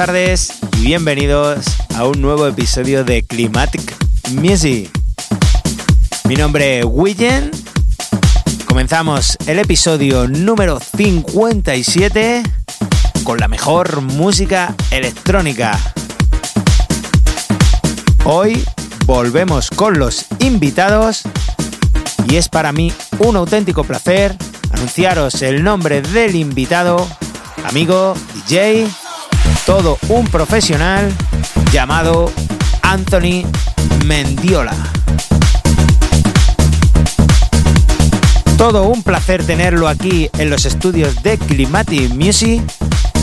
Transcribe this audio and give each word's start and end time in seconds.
Tardes 0.00 0.54
y 0.78 0.86
bienvenidos 0.86 1.76
a 1.94 2.06
un 2.06 2.22
nuevo 2.22 2.46
episodio 2.46 3.04
de 3.04 3.22
Climatic 3.22 3.94
Music. 4.30 4.90
Mi 6.24 6.36
nombre 6.36 6.78
es 6.78 6.86
William. 6.88 7.50
Comenzamos 8.66 9.36
el 9.46 9.58
episodio 9.58 10.26
número 10.26 10.80
57 10.80 12.42
con 13.24 13.40
la 13.40 13.46
mejor 13.46 14.00
música 14.00 14.74
electrónica. 14.90 15.78
Hoy 18.24 18.64
volvemos 19.04 19.68
con 19.68 19.98
los 19.98 20.24
invitados 20.38 21.24
y 22.26 22.36
es 22.36 22.48
para 22.48 22.72
mí 22.72 22.90
un 23.18 23.36
auténtico 23.36 23.84
placer 23.84 24.34
anunciaros 24.70 25.42
el 25.42 25.62
nombre 25.62 26.00
del 26.00 26.36
invitado, 26.36 27.06
amigo 27.66 28.14
DJ, 28.48 28.88
todo 29.70 29.98
un 30.08 30.26
profesional 30.26 31.08
llamado 31.72 32.28
Anthony 32.82 33.44
Mendiola. 34.04 34.74
Todo 38.58 38.82
un 38.82 39.04
placer 39.04 39.46
tenerlo 39.46 39.86
aquí 39.86 40.28
en 40.38 40.50
los 40.50 40.64
estudios 40.64 41.22
de 41.22 41.38
Climatic 41.38 42.12
Music, 42.12 42.60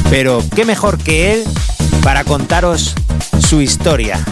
pero 0.10 0.42
qué 0.56 0.64
mejor 0.64 0.98
que 0.98 1.34
él 1.34 1.44
para 2.02 2.24
contaros 2.24 2.96
su 3.46 3.60
historia. 3.60 4.24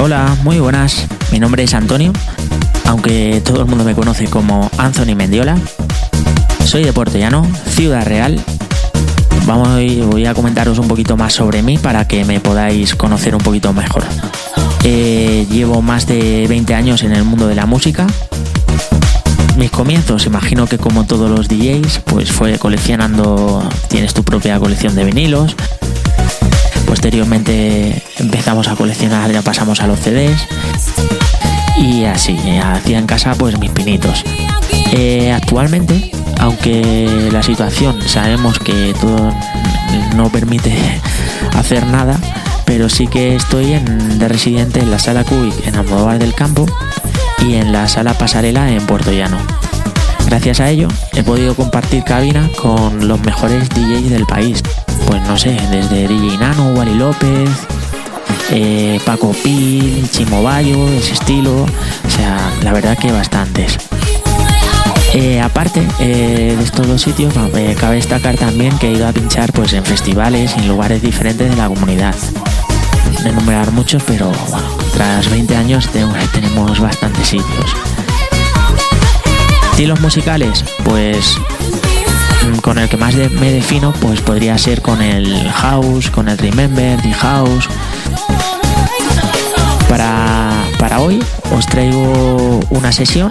Hola, 0.00 0.36
muy 0.44 0.60
buenas. 0.60 1.06
Mi 1.32 1.40
nombre 1.40 1.64
es 1.64 1.74
Antonio, 1.74 2.12
aunque 2.86 3.42
todo 3.44 3.62
el 3.62 3.66
mundo 3.66 3.82
me 3.82 3.96
conoce 3.96 4.26
como 4.26 4.70
Anthony 4.78 5.16
Mendiola. 5.16 5.58
Soy 6.64 6.84
de 6.84 6.92
Portellano, 6.92 7.44
Ciudad 7.70 8.06
Real. 8.06 8.40
Vamos, 9.44 9.68
voy 10.06 10.24
a 10.24 10.34
comentaros 10.34 10.78
un 10.78 10.86
poquito 10.86 11.16
más 11.16 11.32
sobre 11.32 11.62
mí 11.64 11.78
para 11.78 12.06
que 12.06 12.24
me 12.24 12.38
podáis 12.38 12.94
conocer 12.94 13.34
un 13.34 13.40
poquito 13.40 13.72
mejor. 13.72 14.04
Eh, 14.84 15.48
llevo 15.50 15.82
más 15.82 16.06
de 16.06 16.46
20 16.46 16.74
años 16.74 17.02
en 17.02 17.10
el 17.10 17.24
mundo 17.24 17.48
de 17.48 17.56
la 17.56 17.66
música. 17.66 18.06
Mis 19.56 19.72
comienzos, 19.72 20.26
imagino 20.26 20.68
que 20.68 20.78
como 20.78 21.06
todos 21.06 21.28
los 21.28 21.48
DJs, 21.48 22.02
pues 22.04 22.30
fue 22.30 22.56
coleccionando, 22.60 23.68
tienes 23.88 24.14
tu 24.14 24.22
propia 24.22 24.60
colección 24.60 24.94
de 24.94 25.04
vinilos, 25.04 25.56
Posteriormente 26.88 28.02
empezamos 28.16 28.66
a 28.66 28.74
coleccionar, 28.74 29.30
ya 29.30 29.42
pasamos 29.42 29.80
a 29.82 29.86
los 29.86 30.00
CDs 30.00 30.48
y 31.76 32.04
así, 32.06 32.38
hacía 32.58 32.98
en 32.98 33.06
casa 33.06 33.34
pues 33.34 33.58
mis 33.58 33.70
pinitos. 33.70 34.24
Eh, 34.92 35.30
actualmente, 35.30 36.10
aunque 36.40 37.28
la 37.30 37.42
situación 37.42 38.00
sabemos 38.08 38.58
que 38.58 38.94
todo 38.98 39.34
no 40.16 40.32
permite 40.32 40.74
hacer 41.58 41.86
nada, 41.86 42.18
pero 42.64 42.88
sí 42.88 43.06
que 43.06 43.36
estoy 43.36 43.74
de 43.74 44.28
residente 44.28 44.80
en 44.80 44.90
la 44.90 44.98
sala 44.98 45.24
Cubic 45.24 45.66
en 45.66 45.76
Almodóvar 45.76 46.18
del 46.18 46.34
Campo 46.34 46.64
y 47.46 47.56
en 47.56 47.70
la 47.70 47.86
sala 47.86 48.14
Pasarela 48.14 48.70
en 48.70 48.86
Puerto 48.86 49.12
Llano. 49.12 49.36
Gracias 50.28 50.60
a 50.60 50.68
ello 50.68 50.88
he 51.14 51.22
podido 51.22 51.54
compartir 51.54 52.04
cabina 52.04 52.48
con 52.60 53.08
los 53.08 53.20
mejores 53.22 53.68
DJs 53.70 54.10
del 54.10 54.26
país 54.26 54.62
pues 55.08 55.22
no 55.22 55.38
sé, 55.38 55.56
desde 55.70 56.06
DJ 56.06 56.36
Nano, 56.36 56.72
Wally 56.74 56.94
López, 56.94 57.48
eh, 58.50 59.00
Paco 59.06 59.32
Pil, 59.42 60.06
Chimo 60.10 60.42
Bayo, 60.42 60.86
ese 60.90 61.14
estilo, 61.14 61.62
o 61.62 62.10
sea, 62.10 62.52
la 62.62 62.74
verdad 62.74 62.98
que 62.98 63.10
bastantes. 63.10 63.78
Eh, 65.14 65.40
aparte 65.40 65.82
eh, 66.00 66.54
de 66.58 66.62
estos 66.62 66.86
dos 66.86 67.00
sitios, 67.00 67.32
cabe 67.80 67.96
destacar 67.96 68.36
también 68.36 68.78
que 68.78 68.88
he 68.88 68.92
ido 68.92 69.08
a 69.08 69.12
pinchar 69.12 69.50
pues, 69.52 69.72
en 69.72 69.82
festivales 69.82 70.54
y 70.58 70.60
en 70.60 70.68
lugares 70.68 71.00
diferentes 71.00 71.48
de 71.48 71.56
la 71.56 71.68
comunidad. 71.68 72.14
No 73.24 73.30
enumerar 73.30 73.72
muchos, 73.72 74.02
pero 74.06 74.30
bueno, 74.50 74.68
tras 74.92 75.30
20 75.30 75.56
años 75.56 75.88
tenemos 76.32 76.78
bastantes 76.80 77.28
sitios. 77.28 77.74
Estilos 79.78 80.00
musicales, 80.00 80.64
pues 80.82 81.36
con 82.62 82.78
el 82.78 82.88
que 82.88 82.96
más 82.96 83.14
me 83.14 83.52
defino 83.52 83.92
pues 84.00 84.20
podría 84.20 84.58
ser 84.58 84.82
con 84.82 85.00
el 85.00 85.48
house, 85.52 86.10
con 86.10 86.28
el 86.28 86.36
remember, 86.36 87.00
the 87.00 87.12
house. 87.12 87.68
Para, 89.88 90.50
para 90.80 90.98
hoy 90.98 91.22
os 91.56 91.64
traigo 91.66 92.58
una 92.70 92.90
sesión 92.90 93.30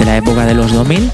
de 0.00 0.04
la 0.04 0.16
época 0.16 0.46
de 0.46 0.54
los 0.54 0.72
2000 0.72 1.12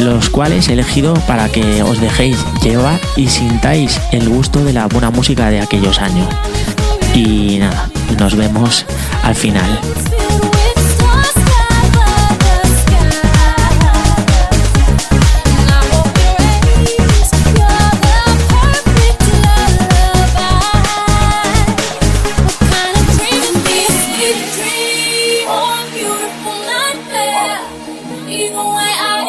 los 0.00 0.28
cuales 0.28 0.68
he 0.68 0.72
elegido 0.72 1.14
para 1.28 1.48
que 1.48 1.84
os 1.84 2.00
dejéis 2.00 2.36
llevar 2.64 2.98
y 3.14 3.28
sintáis 3.28 4.00
el 4.10 4.28
gusto 4.28 4.64
de 4.64 4.72
la 4.72 4.88
buena 4.88 5.10
música 5.12 5.50
de 5.50 5.60
aquellos 5.60 6.00
años. 6.00 6.26
Y 7.14 7.58
nada, 7.60 7.88
nos 8.18 8.34
vemos 8.34 8.86
al 9.22 9.36
final. 9.36 9.78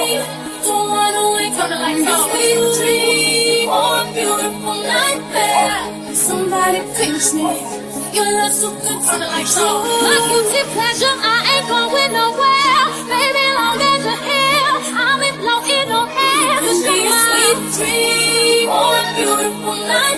Don't 0.01 0.89
wanna 0.89 1.23
wake 1.37 1.57
up 1.61 1.69
lights. 1.77 2.01
Sweet 2.25 2.59
dream 2.77 3.69
or 3.69 4.01
a 4.01 4.03
beautiful 4.13 4.77
nightmare. 4.81 6.15
Somebody 6.15 6.79
pinch 6.97 7.27
me. 7.37 7.49
Your 8.17 8.25
good 8.81 9.01
the 9.21 9.27
lights. 9.33 9.55
No. 9.57 9.83
My 10.01 10.17
guilty 10.29 10.63
pleasure, 10.73 11.15
I 11.33 11.37
ain't 11.53 11.67
going 11.69 12.11
nowhere. 12.17 12.85
Baby, 13.13 13.45
long 13.57 13.79
as 13.93 14.03
here, 14.25 14.73
I'm 15.05 15.21
in 15.29 15.35
in 15.69 15.87
no. 15.93 16.01
Sweet 16.81 17.59
dream 17.77 18.69
or 18.69 18.91
a 18.97 19.03
beautiful 19.15 19.75
night. 19.85 20.10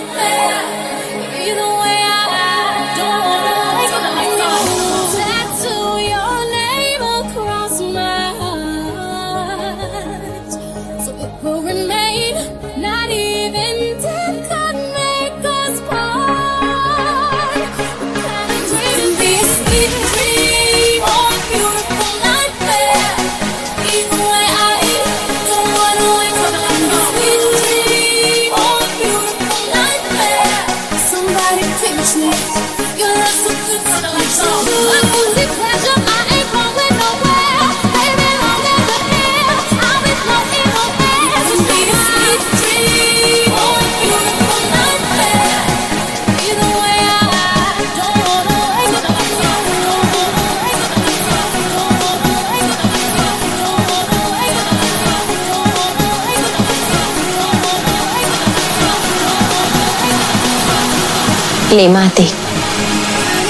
Climatic 61.74 62.30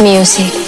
Music. 0.01 0.64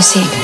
Music. 0.00 0.39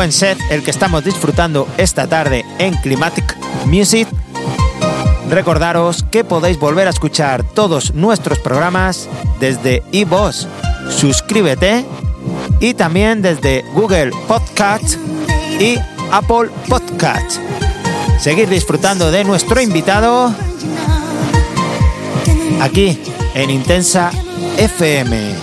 buen 0.00 0.12
set 0.12 0.38
el 0.48 0.62
que 0.62 0.70
estamos 0.70 1.04
disfrutando 1.04 1.68
esta 1.76 2.06
tarde 2.06 2.42
en 2.58 2.74
Climatic 2.76 3.36
Music. 3.66 4.08
Recordaros 5.28 6.04
que 6.10 6.24
podéis 6.24 6.58
volver 6.58 6.86
a 6.86 6.90
escuchar 6.90 7.44
todos 7.44 7.92
nuestros 7.92 8.38
programas 8.38 9.10
desde 9.40 9.82
iVoox. 9.92 10.46
Suscríbete 10.88 11.84
y 12.60 12.72
también 12.72 13.20
desde 13.20 13.62
Google 13.74 14.12
Podcast 14.26 14.94
y 15.60 15.76
Apple 16.10 16.48
Podcast. 16.66 17.36
Seguir 18.18 18.48
disfrutando 18.48 19.10
de 19.10 19.22
nuestro 19.22 19.60
invitado 19.60 20.34
aquí 22.58 22.98
en 23.34 23.50
Intensa 23.50 24.10
FM. 24.56 25.34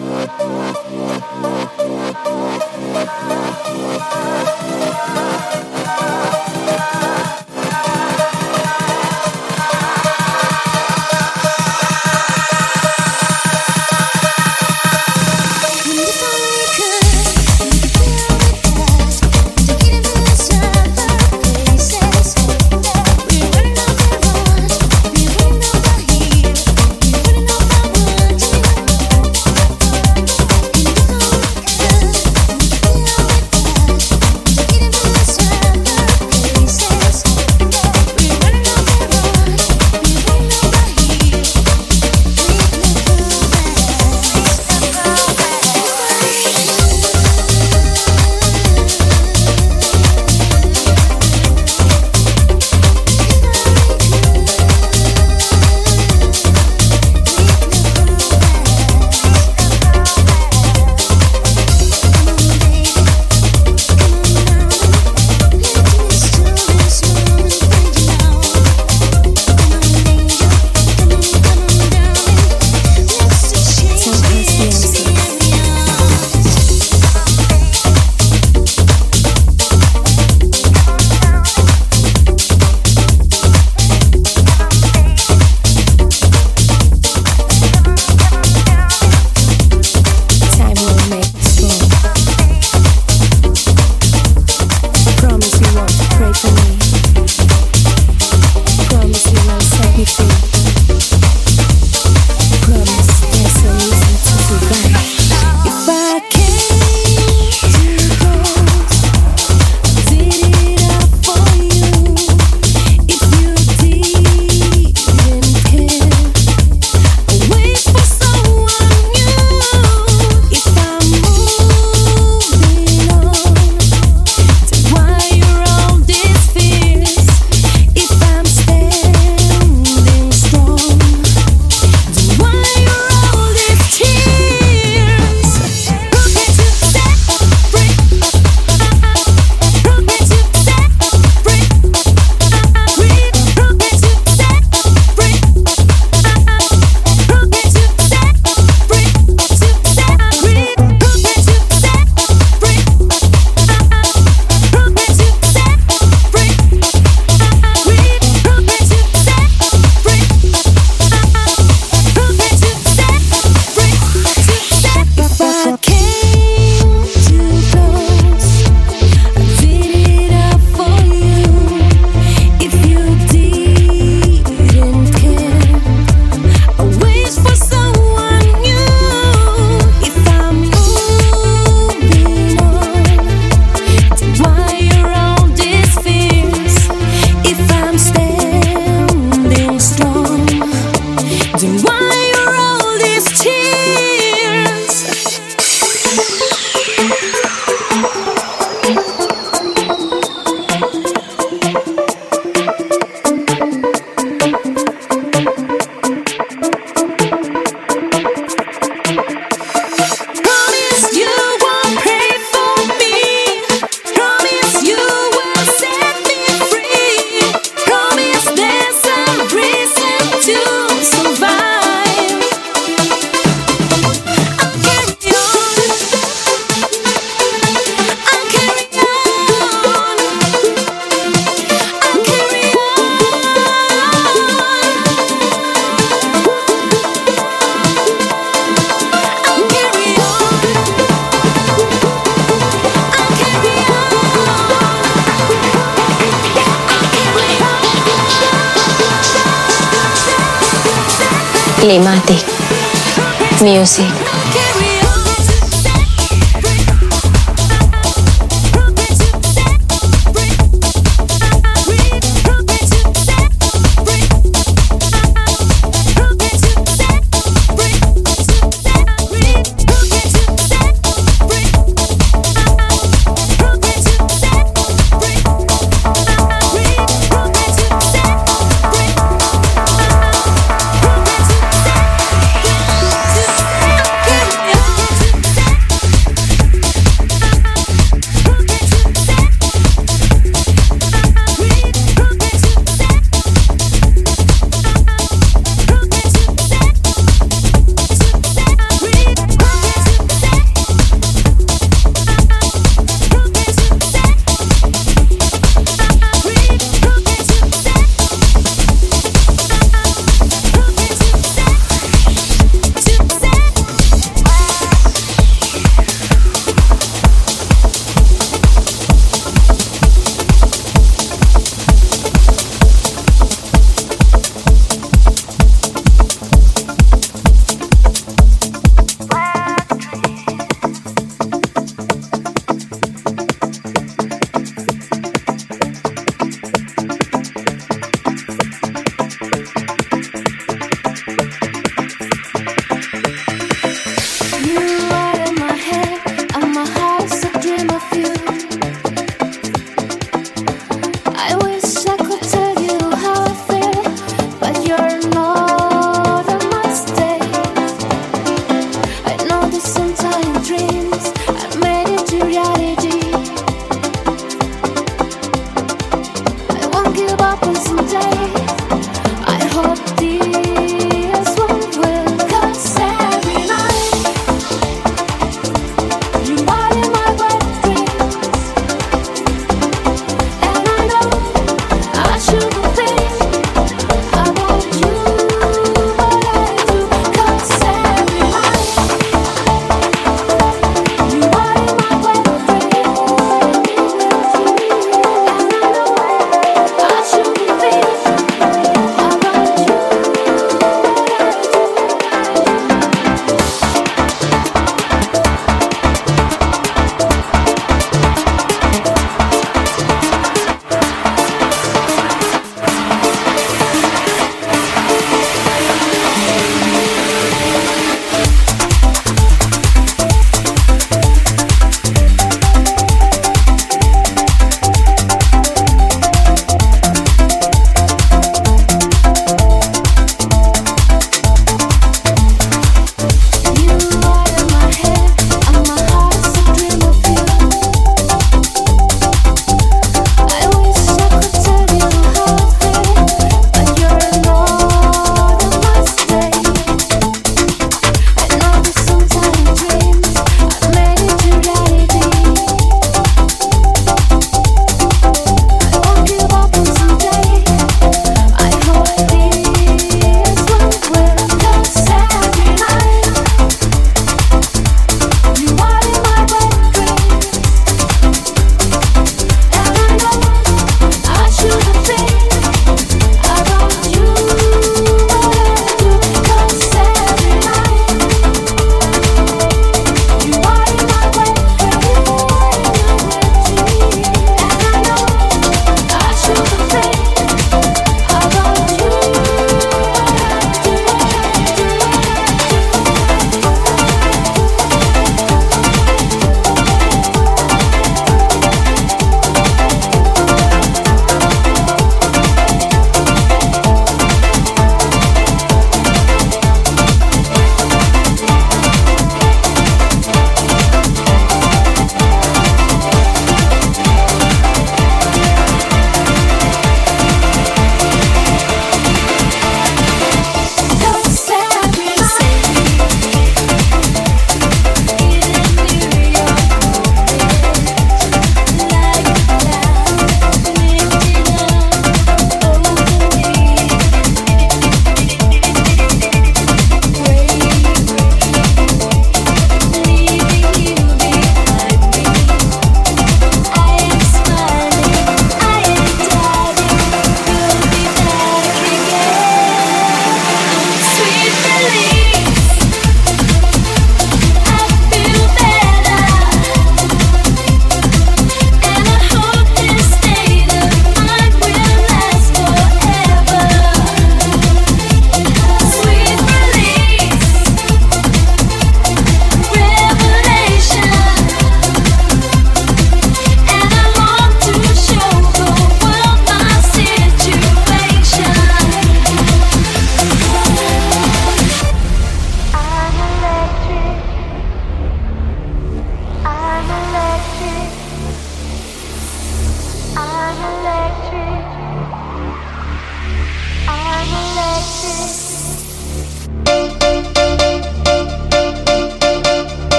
Thank 0.00 0.30
you. 7.14 7.19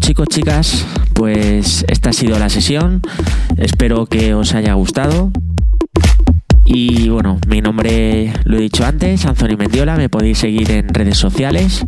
Chicos, 0.00 0.28
chicas, 0.28 0.86
pues 1.14 1.84
esta 1.88 2.10
ha 2.10 2.12
sido 2.12 2.38
la 2.38 2.48
sesión. 2.48 3.02
Espero 3.56 4.06
que 4.06 4.34
os 4.34 4.54
haya 4.54 4.74
gustado. 4.74 5.30
Y 6.64 7.08
bueno, 7.08 7.38
mi 7.46 7.60
nombre 7.60 8.32
lo 8.44 8.56
he 8.56 8.60
dicho 8.60 8.84
antes, 8.84 9.24
Anthony 9.24 9.56
Mendiola, 9.56 9.96
me 9.96 10.08
podéis 10.08 10.38
seguir 10.38 10.70
en 10.70 10.88
redes 10.88 11.18
sociales. 11.18 11.84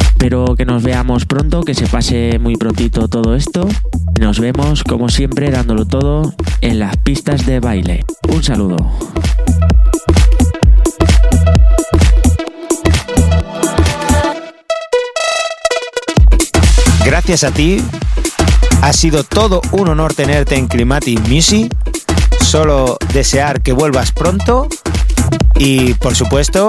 Espero 0.00 0.56
que 0.56 0.64
nos 0.64 0.82
veamos 0.82 1.26
pronto, 1.26 1.62
que 1.62 1.74
se 1.74 1.86
pase 1.86 2.38
muy 2.38 2.56
prontito 2.56 3.08
todo 3.08 3.34
esto. 3.34 3.68
Nos 4.18 4.40
vemos 4.40 4.82
como 4.82 5.08
siempre 5.08 5.50
dándolo 5.50 5.84
todo 5.86 6.34
en 6.62 6.78
las 6.78 6.96
pistas 6.96 7.44
de 7.44 7.60
baile. 7.60 8.04
Un 8.28 8.42
saludo. 8.42 8.76
Gracias 17.06 17.44
a 17.44 17.52
ti. 17.52 17.80
Ha 18.82 18.92
sido 18.92 19.22
todo 19.22 19.62
un 19.70 19.88
honor 19.88 20.12
tenerte 20.12 20.56
en 20.56 20.66
Climatic 20.66 21.20
Music. 21.28 21.72
Solo 22.40 22.98
desear 23.12 23.62
que 23.62 23.72
vuelvas 23.72 24.10
pronto. 24.10 24.68
Y 25.56 25.94
por 25.94 26.16
supuesto 26.16 26.68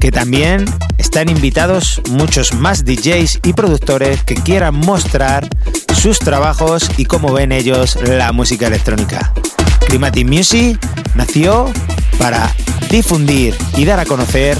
que 0.00 0.10
también 0.10 0.64
están 0.98 1.28
invitados 1.28 2.02
muchos 2.10 2.54
más 2.54 2.84
DJs 2.84 3.38
y 3.44 3.52
productores 3.52 4.24
que 4.24 4.34
quieran 4.34 4.74
mostrar 4.74 5.48
sus 5.94 6.18
trabajos 6.18 6.90
y 6.96 7.04
cómo 7.04 7.32
ven 7.32 7.52
ellos 7.52 7.96
la 8.02 8.32
música 8.32 8.66
electrónica. 8.66 9.32
Climatic 9.86 10.26
Music 10.26 10.76
nació 11.14 11.72
para 12.18 12.52
difundir 12.90 13.56
y 13.76 13.84
dar 13.84 14.00
a 14.00 14.06
conocer 14.06 14.58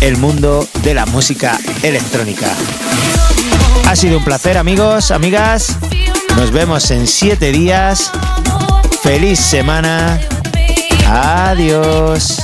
el 0.00 0.16
mundo 0.16 0.66
de 0.82 0.94
la 0.94 1.04
música 1.04 1.58
electrónica. 1.82 2.50
Ha 3.88 3.96
sido 3.96 4.18
un 4.18 4.24
placer 4.24 4.58
amigos, 4.58 5.10
amigas. 5.10 5.74
Nos 6.36 6.50
vemos 6.50 6.90
en 6.90 7.06
siete 7.06 7.52
días. 7.52 8.12
Feliz 9.02 9.40
semana. 9.40 10.20
Adiós. 11.06 12.38